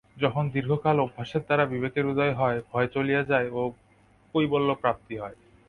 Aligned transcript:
যখন 0.17 0.43
দীর্ঘকাল 0.49 0.97
অভ্যাসের 0.99 1.41
দ্বারা 1.45 1.65
বিবেকর 1.65 2.05
উদয় 2.05 2.33
হয়, 2.33 2.59
ভয় 2.69 2.87
চলিয়া 2.87 3.21
যায় 3.23 3.47
ও 3.51 3.61
কৈবল্যপ্রাপ্তি 4.35 5.15
হয়। 5.17 5.37